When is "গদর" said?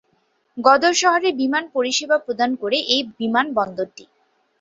0.57-0.93